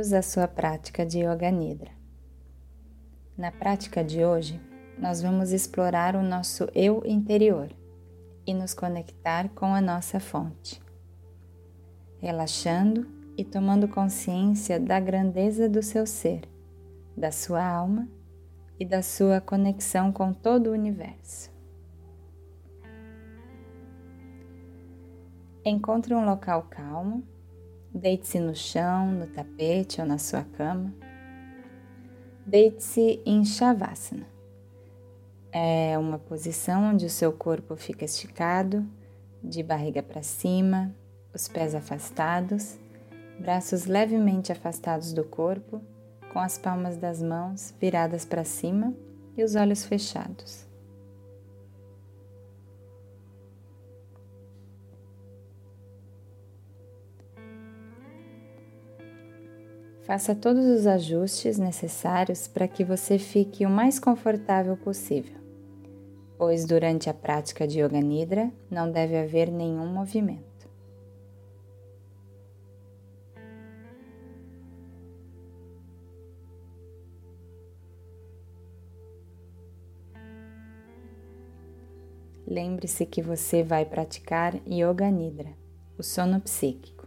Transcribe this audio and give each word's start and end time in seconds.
Bem-vindos 0.00 0.14
à 0.14 0.22
sua 0.22 0.48
prática 0.48 1.04
de 1.04 1.18
Yoga 1.18 1.50
Nidra. 1.50 1.90
Na 3.36 3.52
prática 3.52 4.02
de 4.02 4.24
hoje, 4.24 4.58
nós 4.98 5.20
vamos 5.20 5.52
explorar 5.52 6.16
o 6.16 6.22
nosso 6.22 6.66
eu 6.74 7.02
interior 7.04 7.68
e 8.46 8.54
nos 8.54 8.72
conectar 8.72 9.50
com 9.50 9.74
a 9.74 9.80
nossa 9.82 10.18
fonte, 10.18 10.80
relaxando 12.18 13.06
e 13.36 13.44
tomando 13.44 13.86
consciência 13.86 14.80
da 14.80 14.98
grandeza 14.98 15.68
do 15.68 15.82
seu 15.82 16.06
ser, 16.06 16.48
da 17.14 17.30
sua 17.30 17.62
alma 17.62 18.08
e 18.78 18.86
da 18.86 19.02
sua 19.02 19.38
conexão 19.38 20.10
com 20.10 20.32
todo 20.32 20.68
o 20.68 20.72
universo. 20.72 21.52
Encontre 25.62 26.14
um 26.14 26.24
local 26.24 26.62
calmo, 26.70 27.22
deite-se 27.94 28.38
no 28.38 28.54
chão, 28.54 29.10
no 29.12 29.26
tapete 29.26 30.00
ou 30.00 30.06
na 30.06 30.18
sua 30.18 30.44
cama. 30.44 30.92
Deite-se 32.46 33.20
em 33.24 33.44
Shavasana. 33.44 34.26
É 35.52 35.98
uma 35.98 36.18
posição 36.18 36.90
onde 36.90 37.06
o 37.06 37.10
seu 37.10 37.32
corpo 37.32 37.76
fica 37.76 38.04
esticado, 38.04 38.86
de 39.42 39.62
barriga 39.62 40.02
para 40.02 40.22
cima, 40.22 40.94
os 41.34 41.48
pés 41.48 41.74
afastados, 41.74 42.78
braços 43.38 43.86
levemente 43.86 44.52
afastados 44.52 45.12
do 45.12 45.24
corpo, 45.24 45.80
com 46.32 46.38
as 46.38 46.56
palmas 46.56 46.96
das 46.96 47.20
mãos 47.20 47.74
viradas 47.80 48.24
para 48.24 48.44
cima 48.44 48.94
e 49.36 49.42
os 49.42 49.56
olhos 49.56 49.84
fechados. 49.84 50.69
Faça 60.10 60.34
todos 60.34 60.66
os 60.66 60.88
ajustes 60.88 61.56
necessários 61.56 62.48
para 62.48 62.66
que 62.66 62.82
você 62.82 63.16
fique 63.16 63.64
o 63.64 63.70
mais 63.70 64.00
confortável 64.00 64.76
possível, 64.76 65.38
pois 66.36 66.66
durante 66.66 67.08
a 67.08 67.14
prática 67.14 67.64
de 67.64 67.80
Yoga 67.80 68.00
Nidra 68.00 68.50
não 68.68 68.90
deve 68.90 69.16
haver 69.16 69.52
nenhum 69.52 69.86
movimento. 69.86 70.68
Lembre-se 82.44 83.06
que 83.06 83.22
você 83.22 83.62
vai 83.62 83.84
praticar 83.84 84.56
Yoga 84.68 85.08
Nidra, 85.08 85.52
o 85.96 86.02
sono 86.02 86.40
psíquico 86.40 86.99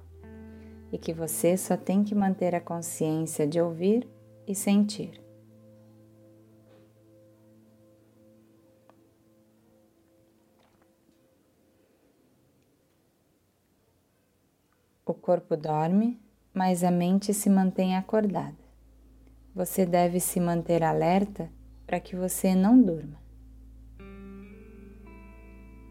e 0.94 0.97
que 0.99 1.11
você 1.11 1.58
só 1.58 1.75
tem 1.75 2.03
que 2.03 2.13
manter 2.13 2.53
a 2.53 2.61
consciência 2.61 3.47
de 3.47 3.59
ouvir 3.59 4.08
e 4.45 4.53
sentir. 4.53 5.19
O 15.03 15.15
corpo 15.15 15.58
dorme, 15.58 16.21
mas 16.53 16.83
a 16.83 16.92
mente 16.92 17.33
se 17.33 17.49
mantém 17.49 17.98
acordada. 17.98 18.55
Você 19.55 19.87
deve 19.87 20.20
se 20.20 20.39
manter 20.39 20.83
alerta 20.83 21.49
para 21.87 21.99
que 21.99 22.15
você 22.15 22.53
não 22.53 22.80
durma. 22.80 23.20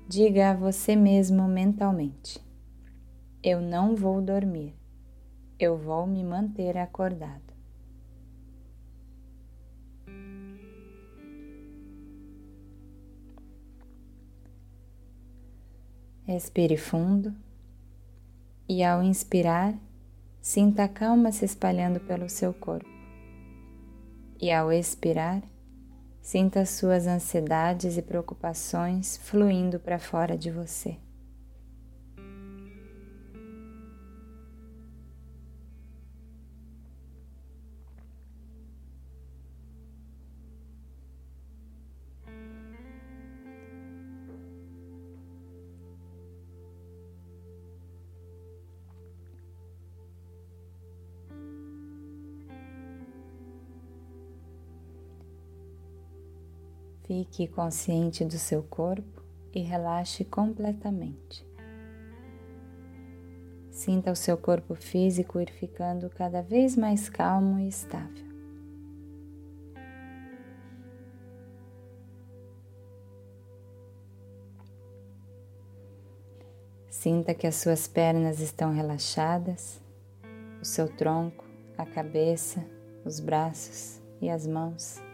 Diga 0.09 0.51
a 0.53 0.55
você 0.55 0.95
mesmo 0.95 1.49
mentalmente: 1.49 2.41
Eu 3.43 3.61
não 3.61 3.97
vou 3.97 4.23
dormir 4.23 4.82
eu 5.65 5.77
vou 5.77 6.07
me 6.07 6.25
manter 6.25 6.77
acordado. 6.77 7.53
Respire 16.25 16.77
fundo 16.77 17.35
e, 18.69 18.83
ao 18.83 19.03
inspirar, 19.03 19.75
sinta 20.41 20.85
a 20.85 20.89
calma 20.89 21.31
se 21.31 21.45
espalhando 21.45 22.01
pelo 22.01 22.29
seu 22.29 22.55
corpo. 22.55 22.89
E, 24.41 24.51
ao 24.51 24.73
expirar, 24.73 25.43
sinta 26.21 26.65
suas 26.65 27.07
ansiedades 27.07 27.97
e 27.97 28.03
preocupações 28.03 29.17
fluindo 29.17 29.79
para 29.79 29.99
fora 29.99 30.37
de 30.37 30.51
você. 30.51 30.97
Fique 57.15 57.47
consciente 57.47 58.25
do 58.25 58.39
seu 58.39 58.63
corpo 58.63 59.23
e 59.53 59.61
relaxe 59.61 60.25
completamente. 60.25 61.47
Sinta 63.71 64.11
o 64.11 64.17
seu 64.17 64.39
corpo 64.39 64.75
físico 64.75 65.39
ir 65.39 65.51
ficando 65.51 66.09
cada 66.09 66.41
vez 66.41 66.75
mais 66.75 67.11
calmo 67.11 67.59
e 67.59 67.69
estável. 67.69 68.25
Sinta 76.89 77.35
que 77.35 77.47
as 77.47 77.57
suas 77.57 77.87
pernas 77.87 78.41
estão 78.41 78.73
relaxadas, 78.73 79.83
o 80.63 80.65
seu 80.65 80.89
tronco, 80.89 81.45
a 81.77 81.85
cabeça, 81.85 82.65
os 83.05 83.21
braços 83.21 84.01
e 84.19 84.31
as 84.31 84.47
mãos. 84.47 85.12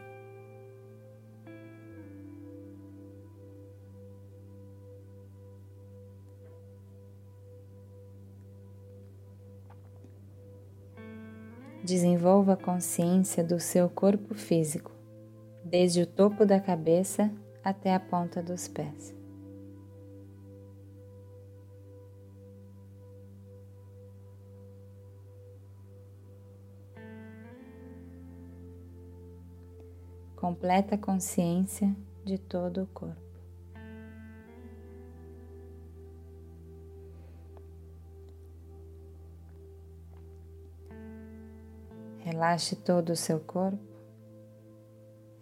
Desenvolva 11.89 12.53
a 12.53 12.57
consciência 12.57 13.43
do 13.43 13.59
seu 13.59 13.89
corpo 13.89 14.35
físico, 14.35 14.93
desde 15.65 16.03
o 16.03 16.07
topo 16.07 16.45
da 16.45 16.61
cabeça 16.61 17.33
até 17.65 17.95
a 17.95 17.99
ponta 17.99 18.43
dos 18.43 18.69
pés. 18.69 19.15
Completa 30.37 30.99
consciência 30.99 31.97
de 32.23 32.37
todo 32.37 32.83
o 32.83 32.87
corpo. 32.89 33.28
Relaxe 42.39 42.77
todo 42.77 43.11
o 43.11 43.17
seu 43.17 43.41
corpo, 43.41 43.83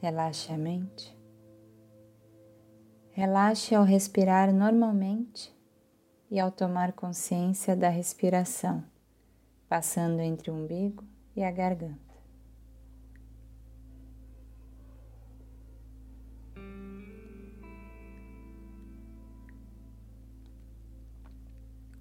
relaxe 0.00 0.50
a 0.50 0.56
mente, 0.56 1.14
relaxe 3.10 3.74
ao 3.74 3.84
respirar 3.84 4.50
normalmente 4.50 5.54
e 6.30 6.40
ao 6.40 6.50
tomar 6.50 6.94
consciência 6.94 7.76
da 7.76 7.90
respiração, 7.90 8.82
passando 9.68 10.20
entre 10.20 10.50
o 10.50 10.54
umbigo 10.54 11.04
e 11.36 11.44
a 11.44 11.50
garganta. 11.50 12.00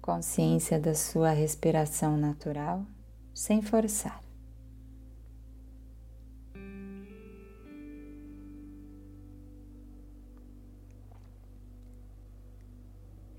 Consciência 0.00 0.80
da 0.80 0.94
sua 0.94 1.32
respiração 1.32 2.16
natural, 2.16 2.86
sem 3.34 3.60
forçar. 3.60 4.25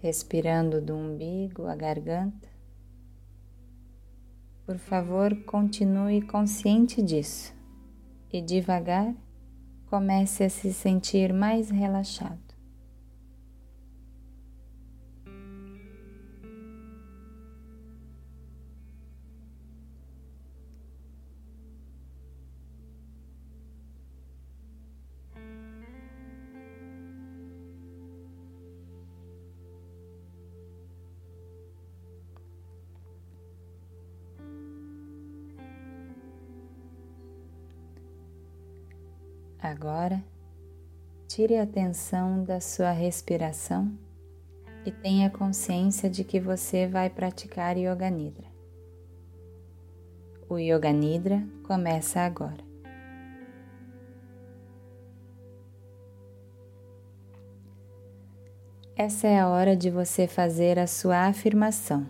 Respirando 0.07 0.79
do 0.79 0.95
umbigo 0.95 1.67
à 1.67 1.75
garganta. 1.75 2.47
Por 4.65 4.77
favor, 4.77 5.35
continue 5.43 6.21
consciente 6.21 7.01
disso 7.01 7.53
e 8.31 8.41
devagar 8.41 9.13
comece 9.89 10.45
a 10.45 10.49
se 10.49 10.73
sentir 10.73 11.33
mais 11.33 11.69
relaxado. 11.69 12.46
Agora, 39.79 40.23
tire 41.27 41.55
a 41.55 41.61
atenção 41.61 42.43
da 42.43 42.59
sua 42.59 42.89
respiração 42.89 43.95
e 44.83 44.91
tenha 44.91 45.29
consciência 45.29 46.09
de 46.09 46.23
que 46.23 46.39
você 46.39 46.87
vai 46.87 47.11
praticar 47.11 47.77
Yoga 47.77 48.09
Nidra. 48.09 48.47
O 50.49 50.57
Yoga 50.57 50.91
Nidra 50.91 51.43
começa 51.61 52.21
agora. 52.21 52.65
Essa 58.95 59.27
é 59.27 59.39
a 59.39 59.47
hora 59.47 59.75
de 59.75 59.91
você 59.91 60.25
fazer 60.25 60.79
a 60.79 60.87
sua 60.87 61.27
afirmação, 61.27 62.09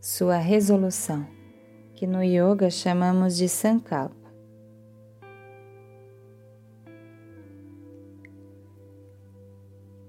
sua 0.00 0.36
resolução, 0.36 1.26
que 1.96 2.06
no 2.06 2.22
yoga 2.22 2.70
chamamos 2.70 3.36
de 3.36 3.48
sankalpa. 3.48 4.23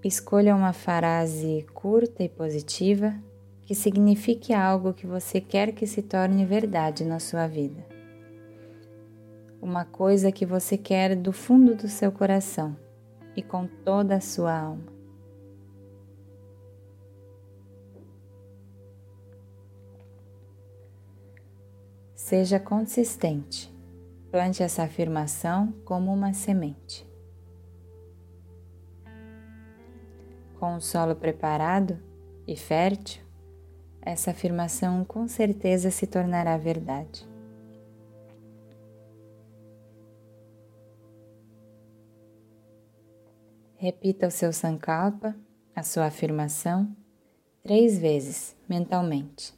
Escolha 0.05 0.55
uma 0.55 0.71
frase 0.71 1.65
curta 1.73 2.23
e 2.23 2.29
positiva 2.29 3.15
que 3.63 3.73
signifique 3.73 4.53
algo 4.53 4.93
que 4.93 5.07
você 5.07 5.41
quer 5.41 5.71
que 5.71 5.87
se 5.87 6.03
torne 6.03 6.45
verdade 6.45 7.03
na 7.03 7.19
sua 7.19 7.47
vida. 7.47 7.83
Uma 9.59 9.83
coisa 9.83 10.31
que 10.31 10.45
você 10.45 10.77
quer 10.77 11.15
do 11.15 11.31
fundo 11.33 11.73
do 11.73 11.87
seu 11.87 12.11
coração 12.11 12.77
e 13.35 13.41
com 13.41 13.65
toda 13.65 14.17
a 14.17 14.21
sua 14.21 14.55
alma. 14.55 14.85
Seja 22.13 22.59
consistente. 22.59 23.73
Plante 24.29 24.61
essa 24.61 24.83
afirmação 24.83 25.73
como 25.83 26.13
uma 26.13 26.31
semente. 26.31 27.04
Com 30.59 30.75
o 30.75 30.81
solo 30.81 31.15
preparado 31.15 31.99
e 32.47 32.55
fértil, 32.55 33.21
essa 34.01 34.31
afirmação 34.31 35.03
com 35.03 35.27
certeza 35.27 35.91
se 35.91 36.07
tornará 36.07 36.57
verdade. 36.57 37.27
Repita 43.75 44.27
o 44.27 44.31
seu 44.31 44.53
sankalpa, 44.53 45.35
a 45.75 45.83
sua 45.83 46.05
afirmação, 46.05 46.95
três 47.61 47.99
vezes 47.99 48.55
mentalmente, 48.67 49.53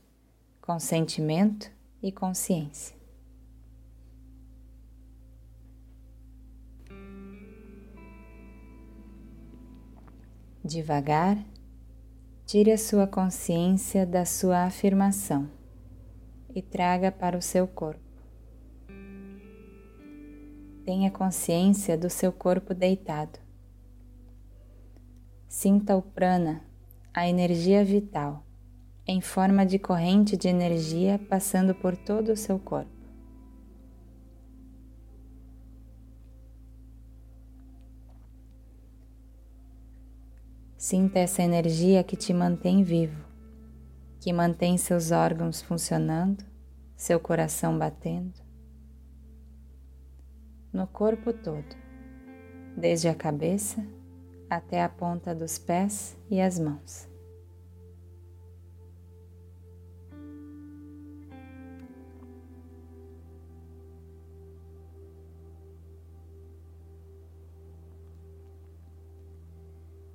com 0.59 0.79
sentimento 0.79 1.71
e 2.01 2.11
consciência. 2.11 2.96
Devagar, 10.67 11.37
tire 12.45 12.73
a 12.73 12.77
sua 12.77 13.07
consciência 13.07 14.05
da 14.05 14.25
sua 14.25 14.65
afirmação 14.65 15.49
e 16.53 16.61
traga 16.61 17.09
para 17.09 17.37
o 17.37 17.41
seu 17.41 17.65
corpo. 17.65 18.01
Tenha 20.83 21.09
consciência 21.09 21.97
do 21.97 22.09
seu 22.09 22.33
corpo 22.33 22.73
deitado. 22.73 23.39
Sinta 25.47 25.95
o 25.95 26.01
prana, 26.01 26.61
a 27.13 27.29
energia 27.29 27.85
vital, 27.85 28.43
em 29.07 29.21
forma 29.21 29.65
de 29.65 29.79
corrente 29.79 30.35
de 30.35 30.49
energia 30.49 31.17
passando 31.29 31.73
por 31.73 31.95
todo 31.95 32.33
o 32.33 32.35
seu 32.35 32.59
corpo. 32.59 32.96
Sinta 40.77 41.17
essa 41.17 41.41
energia 41.41 42.03
que 42.03 42.15
te 42.15 42.31
mantém 42.31 42.83
vivo, 42.83 43.25
que 44.19 44.31
mantém 44.31 44.77
seus 44.77 45.09
órgãos 45.09 45.59
funcionando, 45.59 46.45
seu 46.95 47.19
coração 47.19 47.75
batendo, 47.79 48.39
no 50.71 50.85
corpo 50.85 51.33
todo, 51.33 51.75
desde 52.77 53.07
a 53.07 53.15
cabeça 53.15 53.83
até 54.47 54.83
a 54.83 54.87
ponta 54.87 55.33
dos 55.33 55.57
pés 55.57 56.15
e 56.29 56.39
as 56.39 56.59
mãos. 56.59 57.09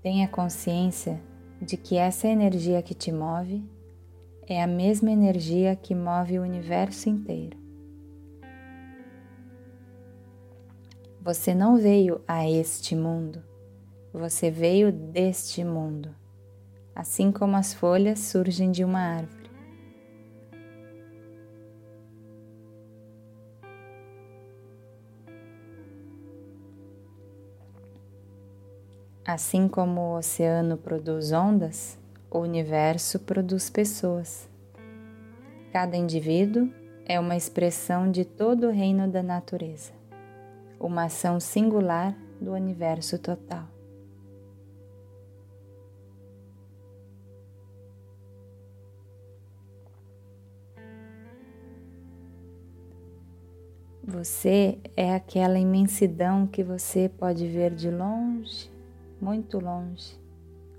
Tenha 0.02 0.26
consciência 0.26 1.22
de 1.60 1.76
que 1.76 1.96
essa 1.96 2.26
energia 2.26 2.82
que 2.82 2.92
te 2.92 3.12
move 3.12 3.64
é 4.48 4.60
a 4.60 4.66
mesma 4.66 5.12
energia 5.12 5.76
que 5.76 5.94
move 5.94 6.40
o 6.40 6.42
universo 6.42 7.08
inteiro. 7.08 7.56
Você 11.20 11.54
não 11.54 11.76
veio 11.76 12.20
a 12.26 12.50
este 12.50 12.96
mundo, 12.96 13.44
você 14.12 14.50
veio 14.50 14.90
deste 14.90 15.62
mundo, 15.62 16.12
assim 16.96 17.30
como 17.30 17.56
as 17.56 17.72
folhas 17.72 18.18
surgem 18.18 18.72
de 18.72 18.84
uma 18.84 18.98
árvore. 18.98 19.41
Assim 29.24 29.68
como 29.68 30.00
o 30.00 30.18
oceano 30.18 30.76
produz 30.76 31.30
ondas, 31.30 31.96
o 32.28 32.40
universo 32.40 33.20
produz 33.20 33.70
pessoas. 33.70 34.50
Cada 35.72 35.96
indivíduo 35.96 36.68
é 37.06 37.20
uma 37.20 37.36
expressão 37.36 38.10
de 38.10 38.24
todo 38.24 38.66
o 38.66 38.72
reino 38.72 39.06
da 39.06 39.22
natureza, 39.22 39.92
uma 40.78 41.04
ação 41.04 41.38
singular 41.38 42.18
do 42.40 42.50
universo 42.50 43.16
total. 43.16 43.68
Você 54.02 54.78
é 54.96 55.14
aquela 55.14 55.60
imensidão 55.60 56.44
que 56.44 56.64
você 56.64 57.08
pode 57.08 57.46
ver 57.46 57.72
de 57.72 57.88
longe 57.88 58.71
muito 59.22 59.60
longe, 59.60 60.20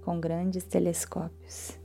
com 0.03 0.19
grandes 0.19 0.65
telescópios. 0.65 1.79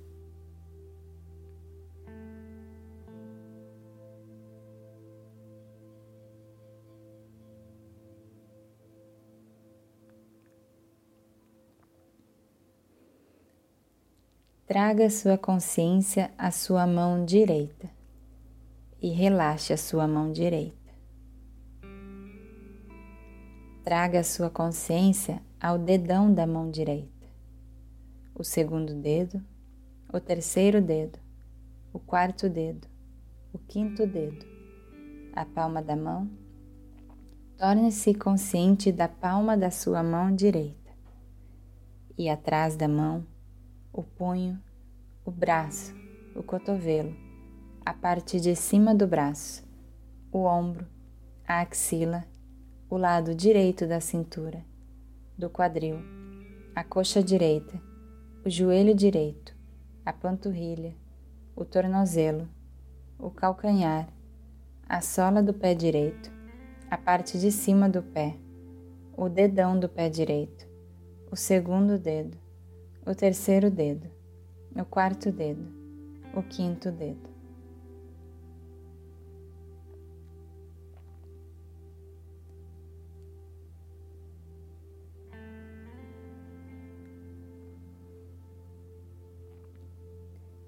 Traga 14.66 15.08
sua 15.08 15.38
consciência 15.38 16.32
à 16.36 16.50
sua 16.50 16.86
mão 16.88 17.24
direita 17.24 17.88
e 19.00 19.10
relaxe 19.10 19.72
a 19.72 19.76
sua 19.76 20.08
mão 20.08 20.32
direita. 20.32 20.76
Traga 23.84 24.24
sua 24.24 24.50
consciência 24.50 25.40
ao 25.60 25.76
dedão 25.76 26.32
da 26.32 26.46
mão 26.46 26.70
direita, 26.70 27.26
o 28.32 28.44
segundo 28.44 28.94
dedo, 28.94 29.44
o 30.12 30.20
terceiro 30.20 30.80
dedo, 30.80 31.18
o 31.92 31.98
quarto 31.98 32.48
dedo, 32.48 32.86
o 33.52 33.58
quinto 33.58 34.06
dedo, 34.06 34.46
a 35.32 35.44
palma 35.44 35.82
da 35.82 35.96
mão. 35.96 36.30
Torne-se 37.56 38.14
consciente 38.14 38.92
da 38.92 39.08
palma 39.08 39.56
da 39.56 39.68
sua 39.68 40.00
mão 40.00 40.32
direita. 40.32 40.92
E 42.16 42.28
atrás 42.28 42.76
da 42.76 42.86
mão, 42.86 43.26
o 43.92 44.04
punho, 44.04 44.62
o 45.24 45.30
braço, 45.32 45.92
o 46.36 46.42
cotovelo, 46.42 47.16
a 47.84 47.92
parte 47.92 48.38
de 48.40 48.54
cima 48.54 48.94
do 48.94 49.08
braço, 49.08 49.66
o 50.30 50.44
ombro, 50.44 50.86
a 51.44 51.62
axila, 51.62 52.24
o 52.88 52.96
lado 52.96 53.34
direito 53.34 53.88
da 53.88 54.00
cintura 54.00 54.67
do 55.38 55.48
quadril, 55.48 56.00
a 56.74 56.82
coxa 56.82 57.22
direita, 57.22 57.80
o 58.44 58.50
joelho 58.50 58.92
direito, 58.92 59.54
a 60.04 60.12
panturrilha, 60.12 60.96
o 61.54 61.64
tornozelo, 61.64 62.48
o 63.16 63.30
calcanhar, 63.30 64.08
a 64.88 65.00
sola 65.00 65.40
do 65.40 65.54
pé 65.54 65.76
direito, 65.76 66.28
a 66.90 66.98
parte 66.98 67.38
de 67.38 67.52
cima 67.52 67.88
do 67.88 68.02
pé, 68.02 68.34
o 69.16 69.28
dedão 69.28 69.78
do 69.78 69.88
pé 69.88 70.08
direito, 70.10 70.66
o 71.30 71.36
segundo 71.36 71.96
dedo, 72.00 72.36
o 73.06 73.14
terceiro 73.14 73.70
dedo, 73.70 74.10
o 74.74 74.84
quarto 74.84 75.30
dedo, 75.30 75.72
o 76.34 76.42
quinto 76.42 76.90
dedo. 76.90 77.37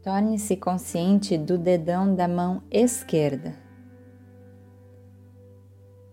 Torne-se 0.02 0.56
consciente 0.56 1.36
do 1.36 1.58
dedão 1.58 2.14
da 2.14 2.26
mão 2.26 2.62
esquerda. 2.70 3.54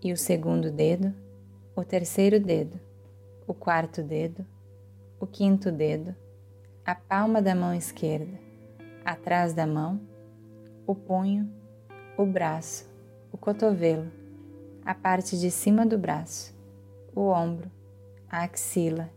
E 0.03 0.12
o 0.12 0.17
segundo 0.17 0.70
dedo, 0.70 1.13
o 1.74 1.86
terceiro 1.86 2.38
dedo, 2.38 2.77
o 3.48 3.53
quarto 3.53 4.03
dedo, 4.03 4.46
o 5.22 5.25
quinto 5.25 5.72
dedo, 5.72 6.13
a 6.86 6.96
palma 6.96 7.41
da 7.41 7.56
mão 7.56 7.74
esquerda, 7.74 8.38
atrás 9.06 9.53
da 9.53 9.65
mão, 9.65 10.01
o 10.86 10.94
punho, 10.94 11.50
o 12.17 12.25
braço, 12.25 12.89
o 13.32 13.38
cotovelo, 13.38 14.12
a 14.86 14.94
parte 14.94 15.39
de 15.39 15.50
cima 15.50 15.86
do 15.86 15.98
braço, 15.98 16.53
o 17.15 17.29
ombro, 17.29 17.72
a 18.29 18.44
axila, 18.44 19.10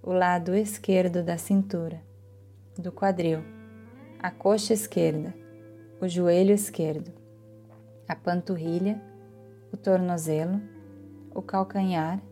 o 0.00 0.12
lado 0.12 0.54
esquerdo 0.54 1.20
da 1.20 1.36
cintura, 1.36 2.00
do 2.78 2.92
quadril, 2.92 3.53
a 4.24 4.30
coxa 4.30 4.72
esquerda, 4.72 5.34
o 6.00 6.08
joelho 6.08 6.54
esquerdo, 6.54 7.12
a 8.08 8.16
panturrilha, 8.16 8.98
o 9.70 9.76
tornozelo, 9.76 10.62
o 11.34 11.42
calcanhar, 11.42 12.22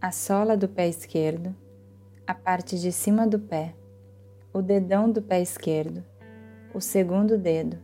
a 0.00 0.10
sola 0.10 0.56
do 0.56 0.68
pé 0.68 0.88
esquerdo, 0.88 1.54
a 2.26 2.34
parte 2.34 2.80
de 2.80 2.90
cima 2.90 3.28
do 3.28 3.38
pé, 3.38 3.76
o 4.52 4.60
dedão 4.60 5.08
do 5.08 5.22
pé 5.22 5.40
esquerdo, 5.40 6.02
o 6.74 6.80
segundo 6.80 7.38
dedo, 7.38 7.78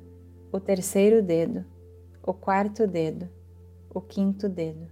o 0.50 0.58
terceiro 0.58 1.22
dedo, 1.22 1.64
o 2.24 2.34
quarto 2.34 2.84
dedo, 2.84 3.28
o 3.94 4.00
quinto 4.00 4.48
dedo. 4.48 4.88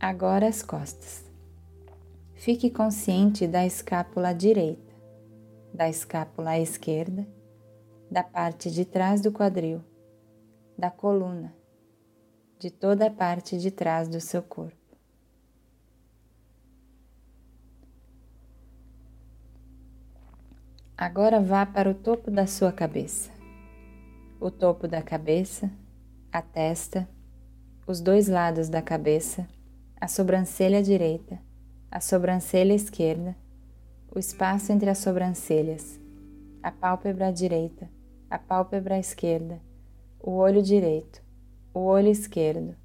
Agora 0.00 0.48
as 0.48 0.62
costas. 0.62 1.27
Fique 2.38 2.70
consciente 2.70 3.48
da 3.48 3.66
escápula 3.66 4.32
direita, 4.32 4.94
da 5.74 5.88
escápula 5.88 6.56
esquerda, 6.56 7.26
da 8.08 8.22
parte 8.22 8.70
de 8.70 8.84
trás 8.84 9.20
do 9.20 9.32
quadril, 9.32 9.82
da 10.78 10.88
coluna, 10.88 11.52
de 12.56 12.70
toda 12.70 13.08
a 13.08 13.10
parte 13.10 13.58
de 13.58 13.72
trás 13.72 14.08
do 14.08 14.20
seu 14.20 14.40
corpo. 14.40 14.76
Agora 20.96 21.40
vá 21.40 21.66
para 21.66 21.90
o 21.90 21.94
topo 21.94 22.30
da 22.30 22.46
sua 22.46 22.70
cabeça. 22.70 23.32
O 24.40 24.48
topo 24.48 24.86
da 24.86 25.02
cabeça, 25.02 25.68
a 26.30 26.40
testa, 26.40 27.08
os 27.84 28.00
dois 28.00 28.28
lados 28.28 28.68
da 28.68 28.80
cabeça, 28.80 29.44
a 30.00 30.06
sobrancelha 30.06 30.80
direita, 30.80 31.47
a 31.90 32.00
sobrancelha 32.00 32.74
esquerda, 32.74 33.34
o 34.14 34.18
espaço 34.18 34.72
entre 34.72 34.90
as 34.90 34.98
sobrancelhas, 34.98 35.98
a 36.62 36.70
pálpebra 36.70 37.32
direita, 37.32 37.88
a 38.28 38.38
pálpebra 38.38 38.98
esquerda, 38.98 39.60
o 40.20 40.32
olho 40.32 40.62
direito, 40.62 41.22
o 41.72 41.80
olho 41.80 42.08
esquerdo, 42.08 42.76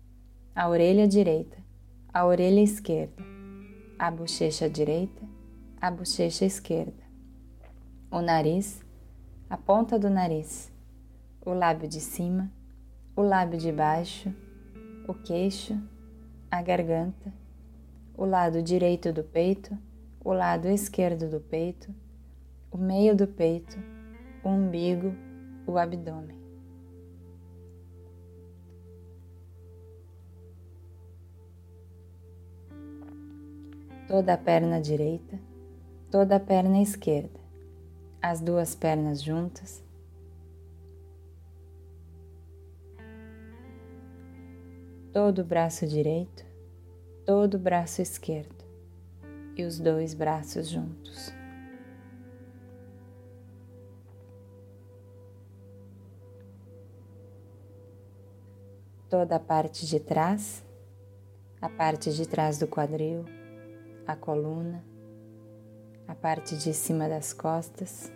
a 0.56 0.70
orelha 0.70 1.08
direita, 1.08 1.58
a 2.14 2.26
orelha 2.26 2.62
esquerda, 2.62 3.22
a 4.00 4.10
bochecha 4.10 4.70
direita, 4.70 5.22
a 5.82 5.92
bochecha 5.92 6.46
esquerda, 6.46 7.04
o 8.10 8.22
nariz, 8.22 8.82
a 9.50 9.58
ponta 9.58 10.00
do 10.00 10.10
nariz, 10.10 10.72
o 11.46 11.54
lábio 11.54 11.90
de 11.90 12.00
cima, 12.00 12.50
o 13.16 13.22
lábio 13.22 13.60
de 13.60 13.72
baixo, 13.72 14.34
o 15.08 15.14
queixo, 15.14 15.78
a 16.50 16.62
garganta, 16.62 17.34
o 18.16 18.26
lado 18.26 18.62
direito 18.62 19.12
do 19.12 19.24
peito, 19.24 19.78
o 20.24 20.32
lado 20.32 20.68
esquerdo 20.68 21.30
do 21.30 21.40
peito, 21.40 21.94
o 22.72 22.78
meio 22.78 23.16
do 23.16 23.28
peito, 23.28 23.78
o 24.44 24.50
umbigo, 24.50 25.14
o 25.66 25.78
abdômen. 25.78 26.42
Toda 34.08 34.34
a 34.34 34.38
perna 34.38 34.80
direita, 34.80 35.40
toda 36.12 36.36
a 36.36 36.40
perna 36.40 36.82
esquerda, 36.82 37.40
as 38.22 38.40
duas 38.40 38.76
pernas 38.76 39.24
juntas. 39.24 39.84
Todo 45.12 45.40
o 45.40 45.46
braço 45.46 45.88
direito, 45.88 46.53
todo 47.26 47.56
o 47.56 47.60
braço 47.60 48.02
esquerdo 48.02 48.66
e 49.56 49.64
os 49.64 49.80
dois 49.80 50.14
braços 50.14 50.68
juntos. 50.68 51.32
Toda 59.10 59.36
a 59.36 59.40
parte 59.40 59.86
de 59.86 60.00
trás, 60.00 60.66
a 61.62 61.70
parte 61.70 62.12
de 62.12 62.28
trás 62.28 62.58
do 62.58 62.68
quadril, 62.68 63.24
a 64.08 64.16
coluna, 64.16 64.84
a 66.08 66.16
parte 66.16 66.58
de 66.58 66.74
cima 66.74 67.08
das 67.08 67.32
costas. 67.32 68.12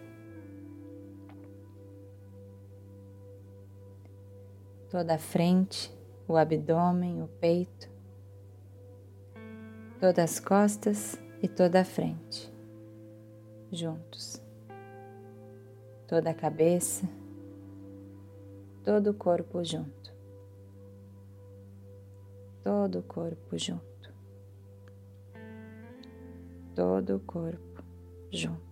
Toda 4.90 5.16
a 5.16 5.20
frente, 5.20 5.94
o 6.28 6.36
abdômen, 6.36 7.22
o 7.22 7.28
peito, 7.28 7.97
todas 10.00 10.20
as 10.20 10.39
costas 10.39 11.18
e 11.42 11.48
toda 11.48 11.82
a 11.82 11.86
frente, 11.86 12.51
juntos. 13.72 14.42
Toda 16.08 16.30
a 16.30 16.34
cabeça, 16.34 17.08
todo 18.84 19.12
o 19.12 19.13
corpo 19.13 19.63
junto. 19.63 20.16
Todo 22.63 23.00
o 23.00 23.04
corpo 23.04 23.58
junto. 23.58 24.13
Todo 26.74 27.18
o 27.18 27.20
corpo 27.20 27.84
junto. 28.32 28.67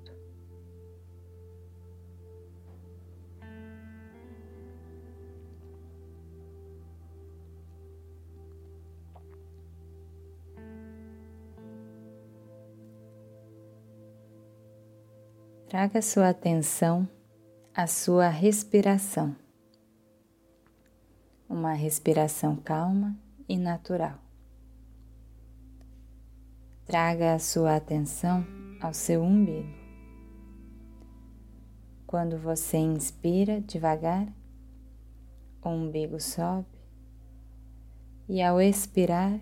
Traga 15.75 16.01
sua 16.01 16.29
atenção 16.29 17.05
à 17.73 17.85
sua 17.85 18.29
respiração. 18.29 19.35
Uma 21.49 21.73
respiração 21.73 22.55
calma 22.55 23.13
e 23.45 23.57
natural. 23.57 24.17
Traga 26.85 27.33
a 27.33 27.39
sua 27.39 27.75
atenção 27.75 28.45
ao 28.79 28.93
seu 28.93 29.21
umbigo. 29.21 29.67
Quando 32.07 32.37
você 32.37 32.77
inspira 32.77 33.59
devagar, 33.59 34.33
o 35.61 35.67
umbigo 35.67 36.21
sobe 36.21 36.69
e 38.29 38.41
ao 38.41 38.61
expirar, 38.61 39.41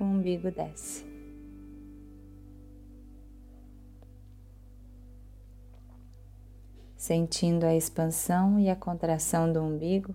o 0.00 0.02
umbigo 0.02 0.50
desce. 0.50 1.09
Sentindo 7.00 7.64
a 7.64 7.74
expansão 7.74 8.60
e 8.60 8.68
a 8.68 8.76
contração 8.76 9.50
do 9.50 9.58
umbigo 9.58 10.14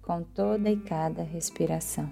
com 0.00 0.22
toda 0.22 0.70
e 0.70 0.76
cada 0.78 1.22
respiração. 1.22 2.10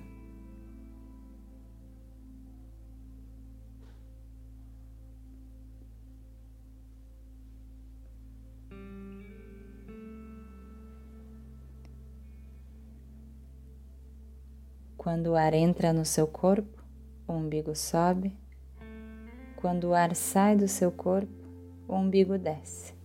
Quando 14.98 15.28
o 15.28 15.34
ar 15.34 15.54
entra 15.54 15.94
no 15.94 16.04
seu 16.04 16.26
corpo, 16.26 16.84
o 17.26 17.32
umbigo 17.32 17.74
sobe. 17.74 18.36
Quando 19.56 19.84
o 19.84 19.94
ar 19.94 20.14
sai 20.14 20.56
do 20.56 20.68
seu 20.68 20.92
corpo, 20.92 21.32
o 21.88 21.94
umbigo 21.94 22.36
desce. 22.36 22.97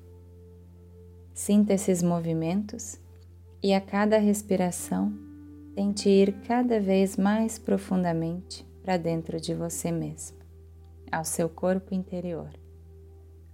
Sinta 1.33 1.73
esses 1.73 2.03
movimentos 2.03 2.99
e 3.61 3.73
a 3.73 3.81
cada 3.81 4.17
respiração 4.17 5.11
tente 5.75 6.07
ir 6.07 6.33
cada 6.45 6.79
vez 6.79 7.17
mais 7.17 7.57
profundamente 7.57 8.67
para 8.83 8.97
dentro 8.97 9.39
de 9.39 9.53
você 9.53 9.91
mesmo, 9.91 10.37
ao 11.11 11.25
seu 11.25 11.49
corpo 11.49 11.93
interior, 11.95 12.51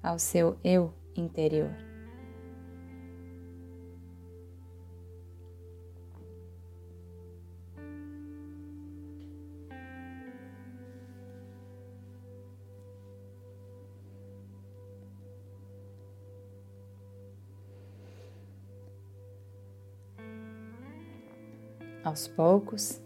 ao 0.03 0.19
seu 0.19 0.57
eu 0.63 0.93
interior. 1.15 1.88
Aos 22.20 22.28
poucos, 22.28 23.02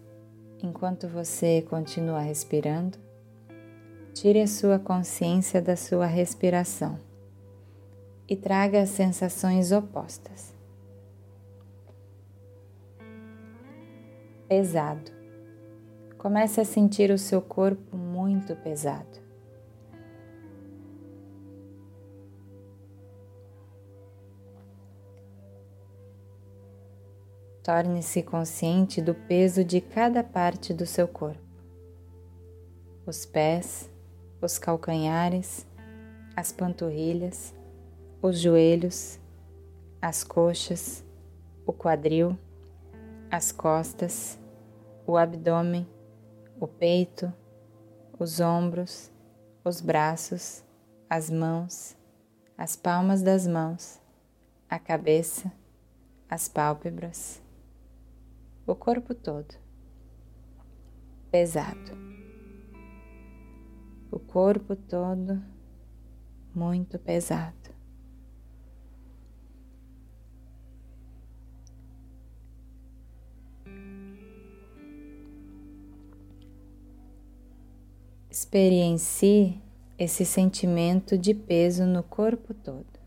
enquanto 0.60 1.08
você 1.08 1.62
continua 1.70 2.22
respirando, 2.22 2.98
tire 4.12 4.42
a 4.42 4.48
sua 4.48 4.80
consciência 4.80 5.62
da 5.62 5.76
sua 5.76 6.08
respiração 6.08 7.00
e 8.28 8.36
traga 8.36 8.82
as 8.82 8.90
sensações 8.90 9.72
opostas. 9.72 10.52
Pesado. 14.48 15.12
Comece 16.18 16.60
a 16.62 16.66
sentir 16.66 17.12
o 17.12 17.18
seu 17.20 17.40
corpo 17.40 17.96
muito 17.96 18.56
pesado. 18.56 19.23
Torne-se 27.64 28.22
consciente 28.22 29.02
do 29.02 29.16
peso 29.16 29.64
de 29.64 29.80
cada 29.80 30.22
parte 30.22 30.74
do 30.74 30.86
seu 30.86 31.08
corpo. 31.08 31.40
Os 33.06 33.26
pés, 33.26 33.90
os 34.42 34.60
calcanhares, 34.60 35.66
as 36.36 36.52
panturrilhas, 36.52 37.56
os 38.22 38.38
joelhos, 38.38 39.18
as 40.02 40.26
coxas, 40.26 41.06
o 41.66 41.72
quadril, 41.72 42.38
as 43.32 43.54
costas, 43.54 44.38
o 45.08 45.16
abdômen, 45.16 45.88
o 46.60 46.68
peito, 46.68 47.32
os 48.20 48.42
ombros, 48.42 49.10
os 49.64 49.80
braços, 49.80 50.66
as 51.10 51.30
mãos, 51.30 51.96
as 52.58 52.76
palmas 52.76 53.22
das 53.22 53.48
mãos, 53.48 54.02
a 54.70 54.78
cabeça, 54.78 55.50
as 56.30 56.50
pálpebras 56.50 57.42
o 58.66 58.76
corpo 58.76 59.14
todo. 59.14 59.56
Pesado. 61.30 61.92
O 64.12 64.20
corpo 64.20 64.76
todo 64.76 65.44
muito 66.54 67.00
pesado. 67.00 67.74
Experiencie 78.30 79.62
esse 79.98 80.26
sentimento 80.26 81.18
de 81.18 81.34
peso 81.34 81.86
no 81.86 82.02
corpo 82.02 82.54
todo. 82.54 83.03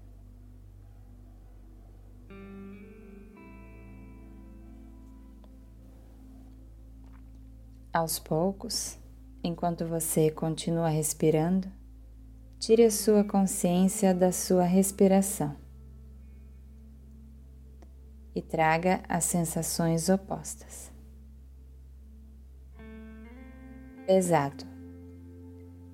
Aos 7.96 8.18
poucos, 8.18 8.98
enquanto 9.42 9.87
você 9.87 10.30
continua 10.30 10.90
respirando, 10.90 11.66
tire 12.59 12.85
a 12.85 12.90
sua 12.90 13.24
consciência 13.24 14.14
da 14.14 14.30
sua 14.32 14.64
respiração 14.64 15.56
e 18.35 18.42
traga 18.42 19.02
as 19.09 19.24
sensações 19.24 20.11
opostas. 20.11 20.92
Pesado. 24.06 24.66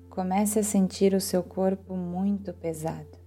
Comece 0.09 0.59
a 0.59 0.63
sentir 0.63 1.13
o 1.13 1.21
seu 1.21 1.41
corpo 1.41 1.95
muito 1.95 2.51
pesado. 2.53 3.22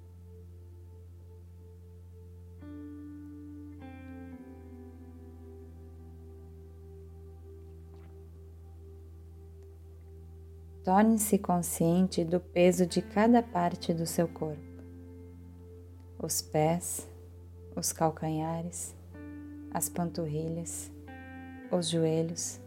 Torne-se 10.86 11.36
consciente 11.36 12.24
do 12.24 12.38
peso 12.38 12.86
de 12.86 13.02
cada 13.02 13.42
parte 13.42 13.92
do 13.92 14.06
seu 14.06 14.28
corpo. 14.28 14.62
Os 16.16 16.40
pés, 16.40 17.10
os 17.74 17.92
calcanhares, 17.92 18.94
as 19.72 19.88
panturrilhas, 19.88 20.88
os 21.72 21.88
joelhos, 21.88 22.60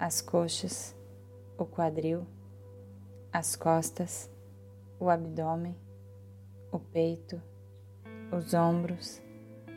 as 0.00 0.22
coxas, 0.22 0.96
o 1.58 1.66
quadril, 1.66 2.26
as 3.30 3.54
costas, 3.54 4.30
o 4.98 5.10
abdômen, 5.10 5.76
o 6.72 6.78
peito, 6.78 7.38
os 8.32 8.54
ombros, 8.54 9.20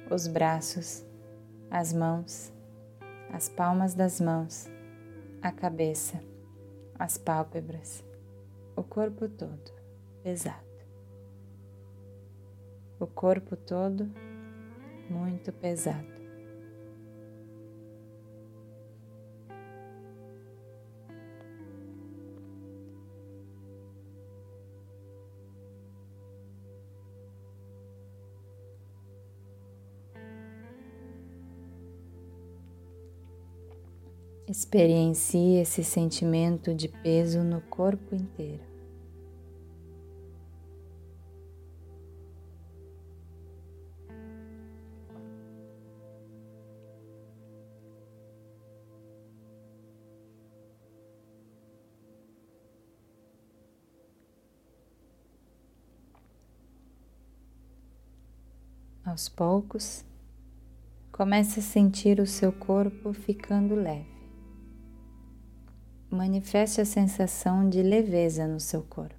os 0.09 0.29
braços, 0.29 1.05
as 1.69 1.91
mãos, 1.91 2.53
as 3.33 3.49
palmas 3.49 3.93
das 3.93 4.21
mãos, 4.21 4.65
a 5.41 5.51
cabeça 5.51 6.28
as 6.99 7.17
pálpebras, 7.17 8.03
o 8.75 8.83
corpo 8.83 9.29
todo 9.29 9.71
pesado. 10.21 10.67
O 12.99 13.07
corpo 13.07 13.55
todo 13.55 14.11
muito 15.09 15.53
pesado. 15.53 16.18
Experiencie 34.49 35.61
esse 35.61 35.83
sentimento 35.83 36.73
de 36.73 36.87
peso 36.87 37.43
no 37.43 37.61
corpo 37.61 38.15
inteiro. 38.15 38.63
Aos 59.05 59.29
poucos, 59.29 60.03
comece 61.11 61.59
a 61.59 61.63
sentir 61.63 62.19
o 62.19 62.25
seu 62.25 62.51
corpo 62.51 63.13
ficando 63.13 63.75
leve 63.75 64.18
manifeste 66.09 66.81
a 66.81 66.85
sensação 66.85 67.69
de 67.69 67.83
leveza 67.83 68.47
no 68.47 68.59
seu 68.59 68.81
corpo. 68.81 69.15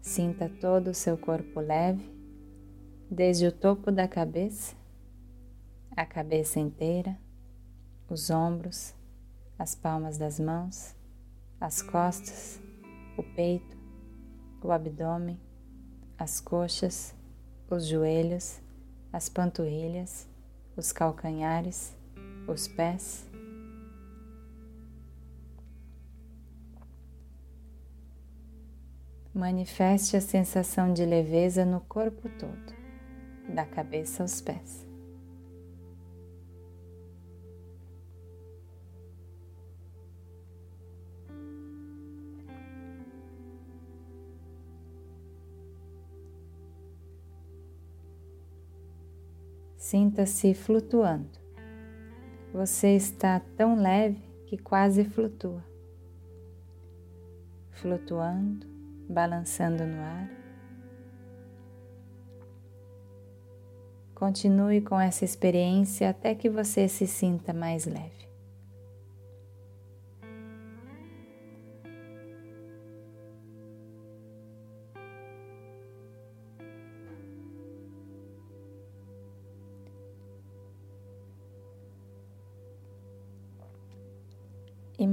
Sinta 0.00 0.48
todo 0.48 0.88
o 0.88 0.94
seu 0.94 1.18
corpo 1.18 1.60
leve, 1.60 2.10
desde 3.10 3.46
o 3.46 3.52
topo 3.52 3.92
da 3.92 4.08
cabeça, 4.08 4.74
a 5.94 6.06
cabeça 6.06 6.58
inteira, 6.58 7.18
os 8.08 8.30
ombros, 8.30 8.94
as 9.58 9.74
palmas 9.74 10.16
das 10.16 10.40
mãos, 10.40 10.94
as 11.60 11.82
costas, 11.82 12.60
o 13.16 13.22
peito, 13.22 13.76
o 14.62 14.72
abdômen, 14.72 15.38
as 16.18 16.40
coxas, 16.40 17.14
os 17.70 17.86
joelhos, 17.86 18.60
as 19.12 19.28
panturrilhas 19.28 20.26
os 20.76 20.92
calcanhares, 20.92 21.94
os 22.46 22.68
pés. 22.68 23.24
Manifeste 29.32 30.16
a 30.16 30.20
sensação 30.20 30.92
de 30.92 31.04
leveza 31.04 31.64
no 31.64 31.80
corpo 31.80 32.28
todo, 32.38 32.74
da 33.52 33.64
cabeça 33.66 34.22
aos 34.22 34.40
pés. 34.40 34.83
Sinta-se 49.94 50.54
flutuando. 50.54 51.38
Você 52.52 52.96
está 52.96 53.38
tão 53.56 53.80
leve 53.80 54.20
que 54.44 54.58
quase 54.58 55.04
flutua. 55.04 55.64
Flutuando, 57.70 58.66
balançando 59.08 59.86
no 59.86 60.02
ar. 60.02 60.28
Continue 64.16 64.80
com 64.80 64.98
essa 64.98 65.24
experiência 65.24 66.10
até 66.10 66.34
que 66.34 66.50
você 66.50 66.88
se 66.88 67.06
sinta 67.06 67.52
mais 67.52 67.86
leve. 67.86 68.28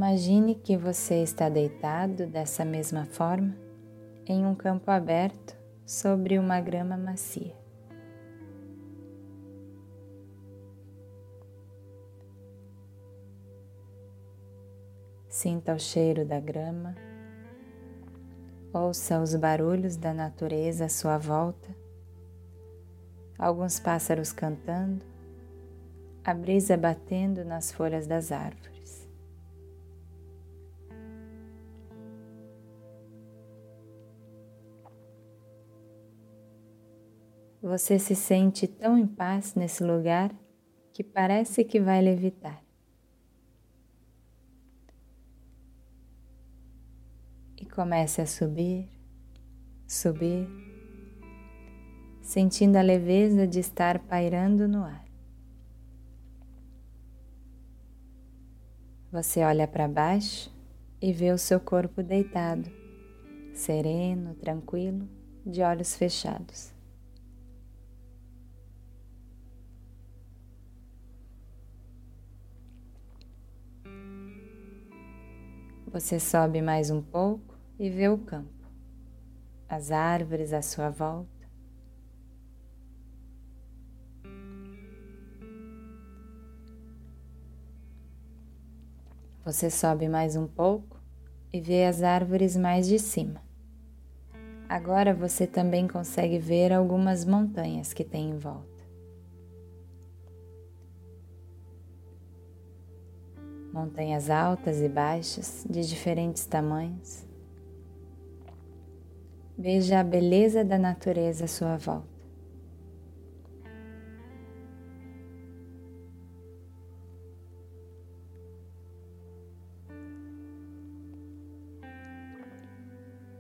Imagine 0.01 0.55
que 0.55 0.75
você 0.75 1.21
está 1.21 1.47
deitado 1.47 2.25
dessa 2.25 2.65
mesma 2.65 3.05
forma 3.05 3.55
em 4.25 4.43
um 4.43 4.55
campo 4.55 4.89
aberto 4.89 5.55
sobre 5.85 6.39
uma 6.39 6.59
grama 6.59 6.97
macia. 6.97 7.55
Sinta 15.29 15.75
o 15.75 15.79
cheiro 15.79 16.25
da 16.25 16.39
grama, 16.39 16.95
ouça 18.73 19.21
os 19.21 19.35
barulhos 19.35 19.97
da 19.97 20.15
natureza 20.15 20.85
à 20.85 20.89
sua 20.89 21.19
volta, 21.19 21.69
alguns 23.37 23.79
pássaros 23.79 24.33
cantando, 24.33 25.05
a 26.23 26.33
brisa 26.33 26.75
batendo 26.75 27.45
nas 27.45 27.71
folhas 27.71 28.07
das 28.07 28.31
árvores. 28.31 28.70
Você 37.71 37.97
se 37.97 38.17
sente 38.17 38.67
tão 38.67 38.97
em 38.97 39.07
paz 39.07 39.55
nesse 39.55 39.81
lugar 39.81 40.29
que 40.91 41.01
parece 41.01 41.63
que 41.63 41.79
vai 41.79 42.01
levitar. 42.01 42.61
E 47.55 47.65
comece 47.65 48.19
a 48.19 48.27
subir, 48.27 48.89
subir, 49.87 50.49
sentindo 52.21 52.75
a 52.75 52.81
leveza 52.81 53.47
de 53.47 53.61
estar 53.61 53.99
pairando 53.99 54.67
no 54.67 54.83
ar. 54.83 55.05
Você 59.13 59.45
olha 59.45 59.65
para 59.65 59.87
baixo 59.87 60.53
e 61.01 61.13
vê 61.13 61.31
o 61.31 61.37
seu 61.37 61.61
corpo 61.61 62.03
deitado, 62.03 62.69
sereno, 63.53 64.35
tranquilo, 64.35 65.07
de 65.45 65.61
olhos 65.61 65.95
fechados. 65.95 66.80
Você 75.91 76.21
sobe 76.21 76.61
mais 76.61 76.89
um 76.89 77.01
pouco 77.01 77.53
e 77.77 77.89
vê 77.89 78.07
o 78.07 78.17
campo, 78.17 78.65
as 79.67 79.91
árvores 79.91 80.53
à 80.53 80.61
sua 80.61 80.89
volta. 80.89 81.29
Você 89.43 89.69
sobe 89.69 90.07
mais 90.07 90.37
um 90.37 90.47
pouco 90.47 90.97
e 91.51 91.59
vê 91.59 91.83
as 91.83 92.01
árvores 92.01 92.55
mais 92.55 92.87
de 92.87 92.97
cima. 92.97 93.43
Agora 94.69 95.13
você 95.13 95.45
também 95.45 95.89
consegue 95.89 96.39
ver 96.39 96.71
algumas 96.71 97.25
montanhas 97.25 97.91
que 97.91 98.05
tem 98.05 98.29
em 98.29 98.37
volta. 98.37 98.70
Montanhas 103.71 104.29
altas 104.29 104.81
e 104.81 104.89
baixas, 104.89 105.65
de 105.69 105.81
diferentes 105.87 106.45
tamanhos. 106.45 107.25
Veja 109.57 109.99
a 109.99 110.03
beleza 110.03 110.63
da 110.63 110.77
natureza 110.77 111.45
à 111.45 111.47
sua 111.47 111.77
volta. 111.77 112.11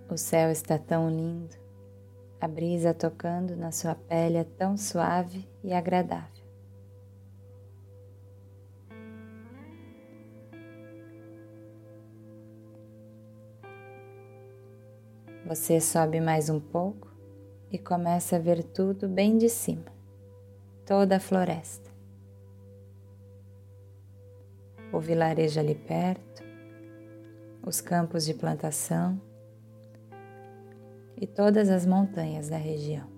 O 0.09 0.17
céu 0.17 0.51
está 0.51 0.77
tão 0.77 1.09
lindo, 1.09 1.55
a 2.39 2.45
brisa 2.45 2.93
tocando 2.93 3.55
na 3.55 3.71
sua 3.71 3.95
pele 3.95 4.37
é 4.37 4.43
tão 4.43 4.75
suave 4.75 5.47
e 5.63 5.73
agradável. 5.73 6.40
Você 15.53 15.81
sobe 15.81 16.21
mais 16.21 16.49
um 16.49 16.61
pouco 16.61 17.13
e 17.69 17.77
começa 17.77 18.37
a 18.37 18.39
ver 18.39 18.63
tudo 18.63 19.09
bem 19.09 19.37
de 19.37 19.49
cima, 19.49 19.91
toda 20.85 21.17
a 21.17 21.19
floresta. 21.19 21.89
O 24.93 24.99
vilarejo 25.01 25.59
ali 25.59 25.75
perto, 25.75 26.41
os 27.67 27.81
campos 27.81 28.23
de 28.23 28.33
plantação 28.33 29.19
e 31.17 31.27
todas 31.27 31.69
as 31.69 31.85
montanhas 31.85 32.47
da 32.47 32.55
região. 32.55 33.09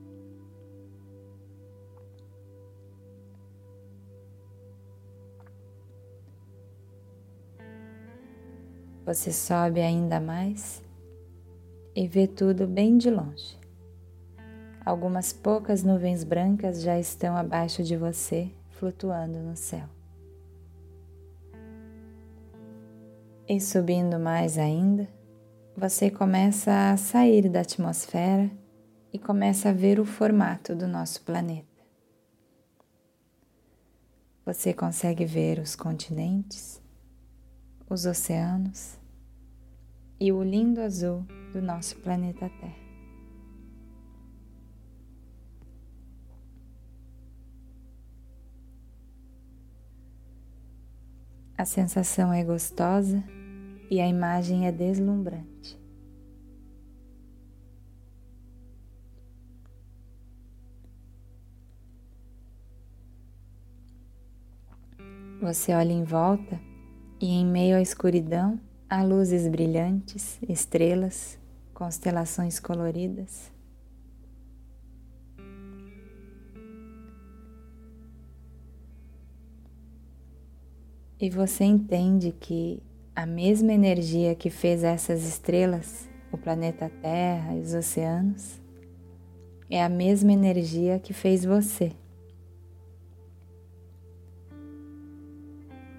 Você 9.05 9.31
sobe 9.31 9.81
ainda 9.81 10.19
mais 10.19 10.82
e 11.95 12.07
vê 12.07 12.27
tudo 12.27 12.67
bem 12.67 12.97
de 12.97 13.09
longe. 13.09 13.57
Algumas 14.85 15.31
poucas 15.31 15.83
nuvens 15.83 16.23
brancas 16.23 16.81
já 16.81 16.99
estão 16.99 17.37
abaixo 17.37 17.83
de 17.83 17.95
você, 17.95 18.51
flutuando 18.71 19.39
no 19.39 19.55
céu. 19.55 19.87
E 23.47 23.59
subindo 23.61 24.19
mais 24.19 24.57
ainda, 24.57 25.07
você 25.75 26.09
começa 26.09 26.91
a 26.91 26.97
sair 26.97 27.49
da 27.49 27.61
atmosfera 27.61 28.49
e 29.11 29.19
começa 29.19 29.69
a 29.69 29.73
ver 29.73 29.99
o 29.99 30.05
formato 30.05 30.75
do 30.75 30.87
nosso 30.87 31.21
planeta. 31.21 31.67
Você 34.45 34.73
consegue 34.73 35.23
ver 35.23 35.59
os 35.59 35.75
continentes, 35.75 36.81
os 37.89 38.05
oceanos 38.05 38.97
e 40.19 40.31
o 40.31 40.43
lindo 40.43 40.81
azul 40.81 41.25
do 41.53 41.61
nosso 41.61 41.95
planeta 41.97 42.49
Terra. 42.59 42.83
A 51.55 51.65
sensação 51.65 52.33
é 52.33 52.43
gostosa 52.43 53.23
e 53.89 54.01
a 54.01 54.07
imagem 54.07 54.67
é 54.67 54.71
deslumbrante. 54.71 55.79
Você 65.39 65.73
olha 65.73 65.91
em 65.91 66.03
volta 66.03 66.59
e, 67.21 67.27
em 67.27 67.45
meio 67.45 67.77
à 67.77 67.81
escuridão, 67.81 68.59
há 68.89 69.03
luzes 69.03 69.47
brilhantes, 69.47 70.39
estrelas, 70.47 71.37
constelações 71.83 72.61
coloridas. 72.61 73.51
E 81.19 81.29
você 81.29 81.65
entende 81.65 82.31
que 82.31 82.81
a 83.13 83.25
mesma 83.25 83.73
energia 83.73 84.33
que 84.33 84.49
fez 84.49 84.81
essas 84.81 85.25
estrelas, 85.25 86.09
o 86.31 86.37
planeta 86.37 86.89
Terra 87.01 87.53
e 87.53 87.59
os 87.59 87.73
oceanos, 87.73 88.61
é 89.69 89.83
a 89.83 89.89
mesma 89.89 90.31
energia 90.31 90.99
que 90.99 91.11
fez 91.11 91.43
você. 91.43 91.91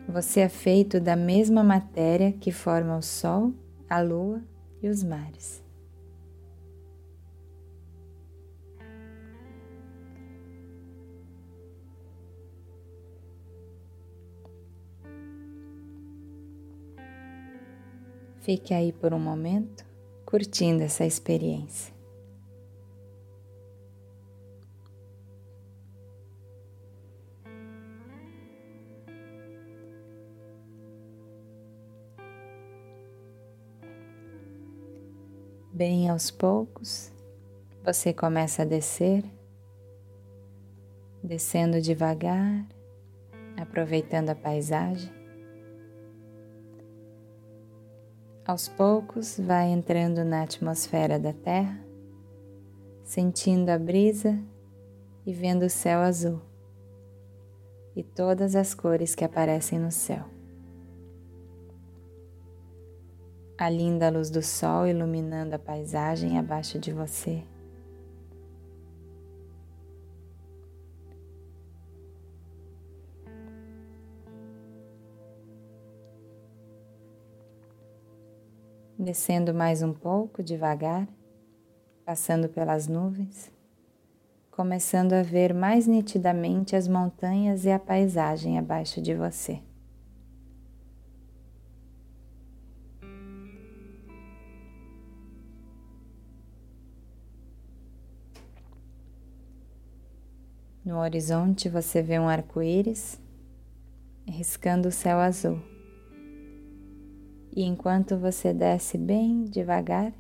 Você 0.08 0.40
é 0.40 0.48
feito 0.48 0.98
da 0.98 1.14
mesma 1.14 1.62
matéria 1.62 2.32
que 2.32 2.50
forma 2.50 2.96
o 2.96 3.02
Sol, 3.02 3.52
a 3.88 4.00
Lua 4.00 4.42
e 4.82 4.88
os 4.88 5.02
mares. 5.02 5.63
Fique 18.44 18.74
aí 18.74 18.92
por 18.92 19.14
um 19.14 19.18
momento, 19.18 19.86
curtindo 20.26 20.82
essa 20.82 21.02
experiência. 21.06 21.94
Bem 35.72 36.10
aos 36.10 36.30
poucos, 36.30 37.10
você 37.82 38.12
começa 38.12 38.60
a 38.60 38.66
descer, 38.66 39.24
descendo 41.22 41.80
devagar, 41.80 42.68
aproveitando 43.56 44.28
a 44.28 44.34
paisagem 44.34 45.23
Aos 48.46 48.68
poucos, 48.68 49.38
vai 49.38 49.70
entrando 49.70 50.22
na 50.22 50.42
atmosfera 50.42 51.18
da 51.18 51.32
Terra, 51.32 51.80
sentindo 53.02 53.70
a 53.70 53.78
brisa 53.78 54.38
e 55.24 55.32
vendo 55.32 55.62
o 55.62 55.70
céu 55.70 56.00
azul 56.00 56.42
e 57.96 58.02
todas 58.02 58.54
as 58.54 58.74
cores 58.74 59.14
que 59.14 59.24
aparecem 59.24 59.78
no 59.78 59.90
céu. 59.90 60.26
A 63.56 63.70
linda 63.70 64.10
luz 64.10 64.28
do 64.28 64.42
sol 64.42 64.86
iluminando 64.86 65.54
a 65.54 65.58
paisagem 65.58 66.38
abaixo 66.38 66.78
de 66.78 66.92
você. 66.92 67.42
Descendo 79.04 79.52
mais 79.52 79.82
um 79.82 79.92
pouco 79.92 80.42
devagar, 80.42 81.06
passando 82.04 82.48
pelas 82.48 82.88
nuvens, 82.88 83.52
começando 84.50 85.12
a 85.12 85.22
ver 85.22 85.52
mais 85.52 85.86
nitidamente 85.86 86.74
as 86.74 86.88
montanhas 86.88 87.64
e 87.64 87.70
a 87.70 87.78
paisagem 87.78 88.58
abaixo 88.58 89.00
de 89.02 89.14
você. 89.14 89.60
No 100.84 100.98
horizonte 100.98 101.68
você 101.68 102.02
vê 102.02 102.18
um 102.18 102.28
arco-íris 102.28 103.20
riscando 104.26 104.88
o 104.88 104.92
céu 104.92 105.18
azul. 105.18 105.73
E 107.56 107.62
enquanto 107.62 108.18
você 108.18 108.52
desce 108.52 108.98
bem 108.98 109.44
devagar, 109.44 110.12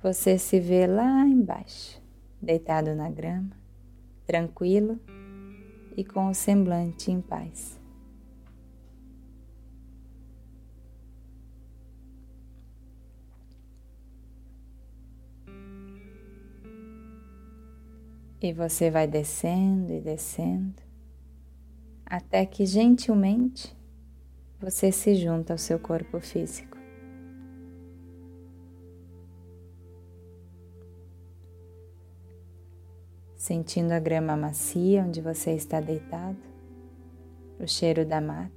você 0.00 0.38
se 0.38 0.60
vê 0.60 0.86
lá 0.86 1.26
embaixo, 1.26 2.00
deitado 2.40 2.94
na 2.94 3.10
grama, 3.10 3.50
tranquilo 4.24 5.00
e 5.96 6.04
com 6.04 6.28
o 6.28 6.34
semblante 6.34 7.10
em 7.10 7.20
paz. 7.20 7.76
E 18.40 18.52
você 18.52 18.92
vai 18.92 19.08
descendo 19.08 19.92
e 19.92 20.00
descendo, 20.00 20.80
até 22.06 22.46
que 22.46 22.64
gentilmente 22.64 23.76
você 24.60 24.92
se 24.92 25.14
junta 25.14 25.54
ao 25.54 25.58
seu 25.58 25.78
corpo 25.78 26.20
físico. 26.20 26.76
Sentindo 33.36 33.92
a 33.92 33.98
grama 33.98 34.36
macia 34.36 35.02
onde 35.02 35.22
você 35.22 35.52
está 35.52 35.80
deitado, 35.80 36.38
o 37.58 37.66
cheiro 37.66 38.04
da 38.04 38.20
mata 38.20 38.52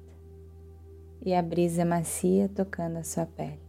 e 1.26 1.34
a 1.34 1.42
brisa 1.42 1.86
macia 1.86 2.50
tocando 2.50 2.98
a 2.98 3.04
sua 3.04 3.26
pele. 3.26 3.63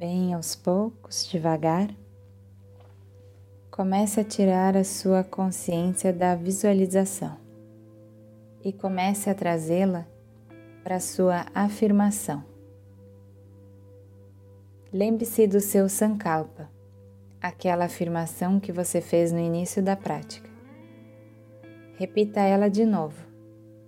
Bem 0.00 0.32
aos 0.32 0.56
poucos, 0.56 1.26
devagar, 1.26 1.94
comece 3.70 4.18
a 4.18 4.24
tirar 4.24 4.74
a 4.74 4.82
sua 4.82 5.22
consciência 5.22 6.10
da 6.10 6.34
visualização 6.34 7.36
e 8.64 8.72
comece 8.72 9.28
a 9.28 9.34
trazê-la 9.34 10.06
para 10.82 10.96
a 10.96 11.00
sua 11.00 11.44
afirmação. 11.54 12.42
Lembre-se 14.90 15.46
do 15.46 15.60
seu 15.60 15.86
Sankalpa, 15.86 16.70
aquela 17.38 17.84
afirmação 17.84 18.58
que 18.58 18.72
você 18.72 19.02
fez 19.02 19.30
no 19.30 19.38
início 19.38 19.82
da 19.82 19.96
prática. 19.96 20.48
Repita 21.98 22.40
ela 22.40 22.70
de 22.70 22.86
novo, 22.86 23.22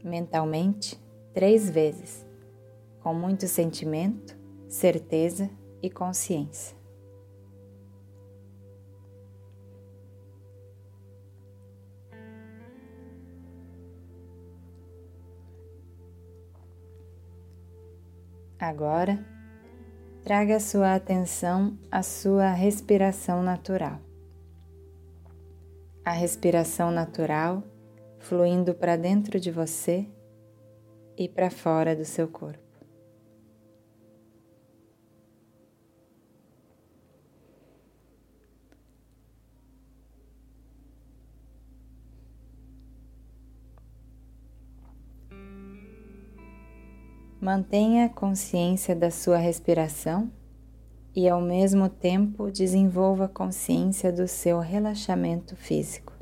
mentalmente, 0.04 1.00
três 1.32 1.70
vezes, 1.70 2.26
com 3.00 3.14
muito 3.14 3.48
sentimento, 3.48 4.36
certeza 4.68 5.48
e 5.82 5.90
consciência. 5.90 6.76
Agora, 18.58 19.18
traga 20.22 20.60
sua 20.60 20.94
atenção 20.94 21.76
à 21.90 22.00
sua 22.00 22.52
respiração 22.52 23.42
natural. 23.42 23.98
A 26.04 26.12
respiração 26.12 26.92
natural 26.92 27.64
fluindo 28.20 28.72
para 28.72 28.94
dentro 28.96 29.40
de 29.40 29.50
você 29.50 30.06
e 31.18 31.28
para 31.28 31.50
fora 31.50 31.96
do 31.96 32.04
seu 32.04 32.28
corpo. 32.28 32.61
Mantenha 47.42 48.08
consciência 48.08 48.94
da 48.94 49.10
sua 49.10 49.36
respiração 49.36 50.30
e, 51.12 51.28
ao 51.28 51.40
mesmo 51.40 51.88
tempo, 51.88 52.52
desenvolva 52.52 53.28
consciência 53.28 54.12
do 54.12 54.28
seu 54.28 54.60
relaxamento 54.60 55.56
físico. 55.56 56.12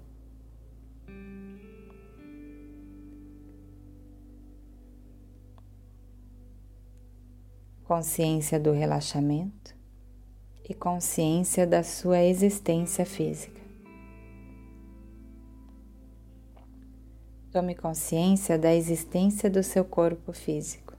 Consciência 7.85 8.59
do 8.59 8.73
relaxamento 8.73 9.77
e 10.67 10.73
consciência 10.73 11.67
da 11.67 11.83
sua 11.83 12.23
existência 12.23 13.05
física. 13.05 13.61
Tome 17.53 17.75
consciência 17.75 18.59
da 18.59 18.75
existência 18.75 19.51
do 19.51 19.63
seu 19.63 19.85
corpo 19.85 20.33
físico. 20.33 20.90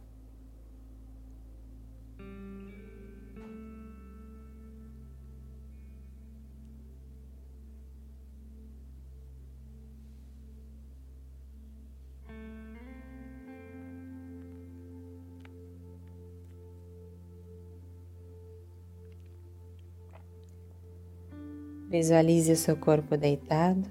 Visualize 21.91 22.49
o 22.53 22.55
seu 22.55 22.77
corpo 22.77 23.17
deitado. 23.17 23.83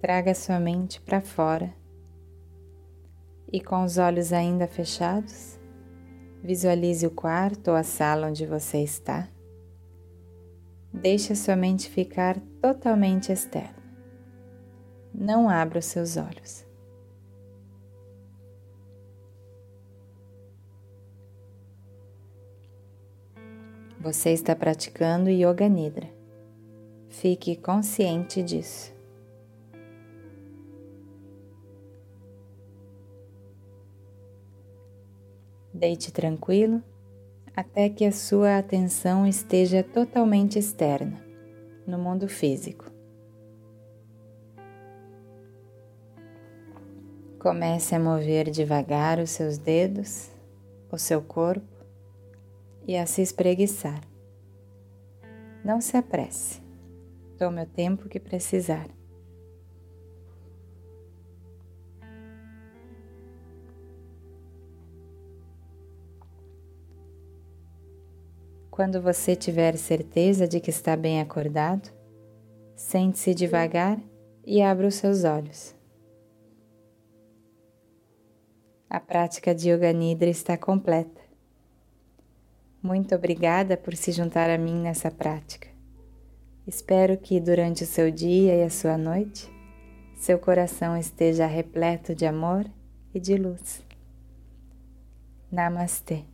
Traga 0.00 0.32
sua 0.32 0.60
mente 0.60 1.00
para 1.00 1.20
fora 1.20 1.74
e, 3.52 3.60
com 3.60 3.82
os 3.82 3.98
olhos 3.98 4.32
ainda 4.32 4.68
fechados, 4.68 5.58
visualize 6.40 7.04
o 7.04 7.10
quarto 7.10 7.72
ou 7.72 7.76
a 7.76 7.82
sala 7.82 8.28
onde 8.28 8.46
você 8.46 8.78
está. 8.78 9.28
Deixe 10.92 11.32
a 11.32 11.36
sua 11.36 11.56
mente 11.56 11.90
ficar 11.90 12.38
totalmente 12.60 13.32
externa. 13.32 13.82
Não 15.12 15.50
abra 15.50 15.80
os 15.80 15.86
seus 15.86 16.16
olhos. 16.16 16.64
Você 24.02 24.30
está 24.30 24.56
praticando 24.56 25.30
Yoga 25.30 25.68
Nidra. 25.68 26.10
Fique 27.08 27.54
consciente 27.54 28.42
disso. 28.42 28.92
Deite 35.72 36.10
tranquilo 36.10 36.82
até 37.54 37.88
que 37.88 38.04
a 38.04 38.10
sua 38.10 38.58
atenção 38.58 39.24
esteja 39.24 39.84
totalmente 39.84 40.58
externa, 40.58 41.24
no 41.86 41.96
mundo 41.96 42.26
físico. 42.26 42.90
Comece 47.38 47.94
a 47.94 48.00
mover 48.00 48.50
devagar 48.50 49.20
os 49.20 49.30
seus 49.30 49.58
dedos, 49.58 50.28
o 50.90 50.98
seu 50.98 51.22
corpo 51.22 51.71
e 52.86 52.96
a 52.96 53.06
se 53.06 53.22
espreguiçar. 53.22 54.00
Não 55.64 55.80
se 55.80 55.96
apresse. 55.96 56.60
Tome 57.38 57.62
o 57.62 57.66
tempo 57.66 58.08
que 58.08 58.18
precisar. 58.18 58.88
Quando 68.70 69.02
você 69.02 69.36
tiver 69.36 69.76
certeza 69.76 70.48
de 70.48 70.58
que 70.58 70.70
está 70.70 70.96
bem 70.96 71.20
acordado, 71.20 71.90
sente-se 72.74 73.34
devagar 73.34 74.00
e 74.44 74.62
abra 74.62 74.86
os 74.86 74.94
seus 74.94 75.24
olhos. 75.24 75.74
A 78.88 78.98
prática 78.98 79.54
de 79.54 79.70
Yoga 79.70 79.92
Nidra 79.92 80.28
está 80.28 80.56
completa. 80.56 81.21
Muito 82.82 83.14
obrigada 83.14 83.76
por 83.76 83.94
se 83.94 84.10
juntar 84.10 84.50
a 84.50 84.58
mim 84.58 84.74
nessa 84.82 85.08
prática. 85.08 85.68
Espero 86.66 87.16
que 87.16 87.38
durante 87.38 87.84
o 87.84 87.86
seu 87.86 88.10
dia 88.10 88.56
e 88.56 88.64
a 88.64 88.70
sua 88.70 88.98
noite, 88.98 89.48
seu 90.16 90.38
coração 90.38 90.96
esteja 90.96 91.46
repleto 91.46 92.14
de 92.14 92.26
amor 92.26 92.64
e 93.14 93.20
de 93.20 93.36
luz. 93.36 93.84
Namastê. 95.50 96.31